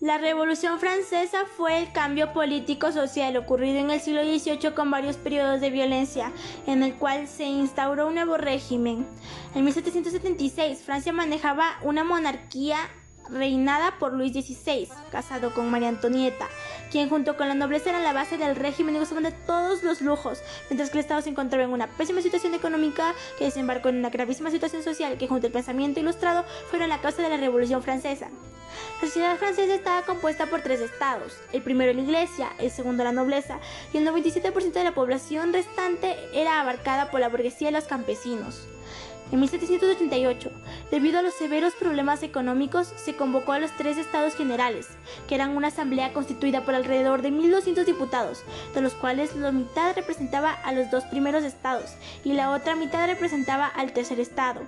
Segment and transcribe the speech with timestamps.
[0.00, 5.60] La Revolución Francesa fue el cambio político-social ocurrido en el siglo XVIII con varios periodos
[5.60, 6.32] de violencia,
[6.66, 9.06] en el cual se instauró un nuevo régimen.
[9.54, 12.76] En 1776, Francia manejaba una monarquía
[13.30, 16.48] reinada por Luis XVI, casado con María Antonieta,
[16.90, 20.00] quien junto con la nobleza era la base del régimen y gozaban de todos los
[20.00, 23.98] lujos, mientras que el Estado se encontraba en una pésima situación económica que desembarcó en
[23.98, 27.82] una gravísima situación social que junto al pensamiento ilustrado fueron la causa de la Revolución
[27.82, 28.28] Francesa.
[29.00, 33.12] La sociedad francesa estaba compuesta por tres estados, el primero la iglesia, el segundo la
[33.12, 33.58] nobleza
[33.92, 38.66] y el 97% de la población restante era abarcada por la burguesía y los campesinos.
[39.32, 40.50] En 1788,
[40.90, 44.88] debido a los severos problemas económicos, se convocó a los tres estados generales,
[45.26, 49.94] que eran una asamblea constituida por alrededor de 1.200 diputados, de los cuales la mitad
[49.94, 54.60] representaba a los dos primeros estados y la otra mitad representaba al tercer estado.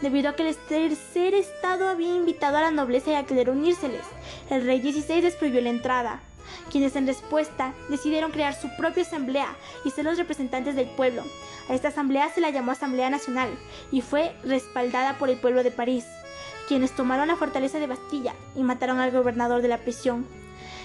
[0.00, 4.06] Debido a que el tercer estado había invitado a la nobleza y a querer unírseles,
[4.50, 6.22] el rey XVI les prohibió la entrada
[6.70, 11.22] quienes en respuesta decidieron crear su propia asamblea y ser los representantes del pueblo.
[11.68, 13.50] A esta asamblea se la llamó Asamblea Nacional
[13.90, 16.04] y fue respaldada por el pueblo de París,
[16.68, 20.26] quienes tomaron la fortaleza de Bastilla y mataron al gobernador de la prisión.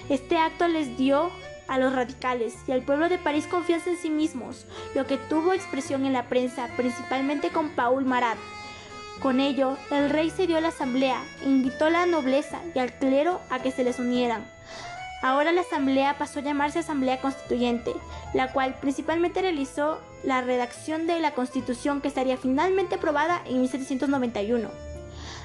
[0.09, 1.31] Este acto les dio
[1.67, 5.53] a los radicales y al pueblo de París confianza en sí mismos, lo que tuvo
[5.53, 8.38] expresión en la prensa, principalmente con Paul Marat.
[9.22, 13.39] Con ello, el rey cedió la asamblea e invitó a la nobleza y al clero
[13.50, 14.45] a que se les unieran.
[15.24, 17.94] Ahora la Asamblea pasó a llamarse Asamblea Constituyente,
[18.34, 24.70] la cual principalmente realizó la redacción de la Constitución que estaría finalmente aprobada en 1791.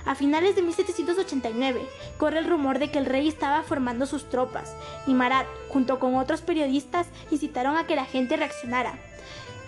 [0.05, 1.81] A finales de 1789,
[2.19, 4.75] corre el rumor de que el rey estaba formando sus tropas,
[5.07, 8.99] y Marat, junto con otros periodistas, incitaron a que la gente reaccionara.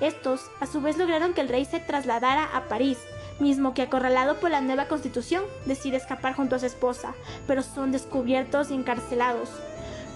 [0.00, 2.98] Estos, a su vez, lograron que el rey se trasladara a París,
[3.38, 7.14] mismo que acorralado por la nueva constitución, decide escapar junto a su esposa,
[7.46, 9.50] pero son descubiertos y encarcelados.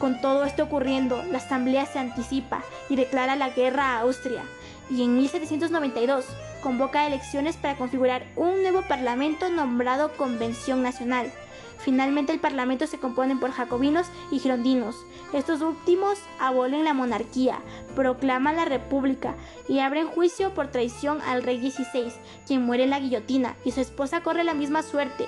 [0.04, 4.42] Con todo esto ocurriendo, la Asamblea se anticipa y declara la guerra a Austria,
[4.90, 6.26] y en 1792
[6.62, 11.32] convoca elecciones para configurar un nuevo parlamento nombrado Convención Nacional.
[11.78, 14.94] Finalmente el parlamento se compone por jacobinos y girondinos.
[15.32, 17.60] Estos últimos abolen la monarquía,
[17.96, 19.36] proclaman la república
[19.68, 22.12] y abren juicio por traición al rey XVI,
[22.46, 25.24] quien muere en la guillotina y su esposa corre la misma suerte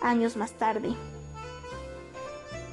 [0.00, 0.94] años más tarde.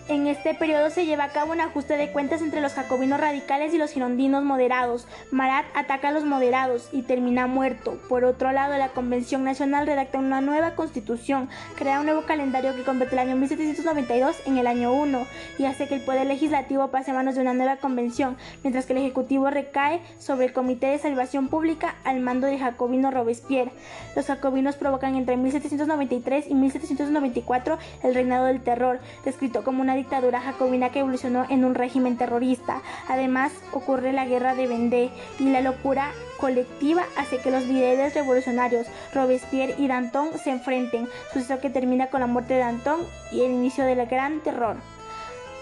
[0.09, 3.73] En este periodo se lleva a cabo un ajuste de cuentas entre los jacobinos radicales
[3.73, 5.05] y los girondinos moderados.
[5.31, 7.99] Marat ataca a los moderados y termina muerto.
[8.07, 12.85] Por otro lado, la Convención Nacional redacta una nueva constitución, crea un nuevo calendario que
[12.85, 15.27] convierte el año 1792 en el año 1
[15.59, 18.93] y hace que el poder legislativo pase a manos de una nueva convención, mientras que
[18.93, 23.73] el ejecutivo recae sobre el Comité de Salvación Pública al mando del jacobino Robespierre.
[24.15, 30.39] Los jacobinos provocan entre 1793 y 1794 el reinado del terror, descrito como una dictadura
[30.39, 32.81] jacobina que evolucionó en un régimen terrorista.
[33.09, 35.09] Además, ocurre la guerra de Vendée
[35.39, 41.59] y la locura colectiva hace que los líderes revolucionarios Robespierre y Danton se enfrenten, suceso
[41.59, 44.77] que termina con la muerte de Danton y el inicio del gran terror.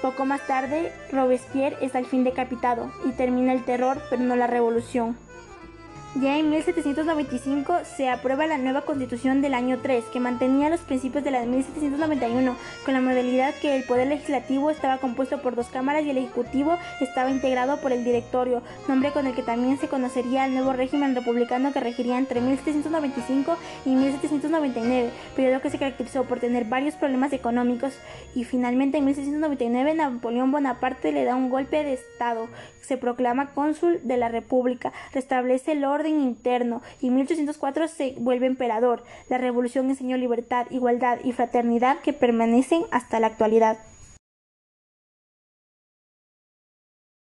[0.01, 4.45] Poco más tarde, Robespierre es al fin decapitado y termina el terror, pero no la
[4.45, 5.17] revolución.
[6.21, 11.25] Ya en 1795 se aprueba la nueva constitución del año 3, que mantenía los principios
[11.25, 12.55] de la de 1791,
[12.85, 16.77] con la modalidad que el poder legislativo estaba compuesto por dos cámaras y el ejecutivo
[17.01, 21.15] estaba integrado por el directorio, nombre con el que también se conocería el nuevo régimen
[21.15, 27.33] republicano que regiría entre 1795 y 1799, periodo que se caracterizó por tener varios problemas
[27.33, 27.93] económicos.
[28.33, 32.47] Y finalmente en 1799 Napoleón Bonaparte le da un golpe de estado,
[32.79, 39.03] se proclama cónsul de la República, restablece el orden interno y 1804 se vuelve emperador.
[39.29, 43.77] La revolución enseñó libertad, igualdad y fraternidad que permanecen hasta la actualidad.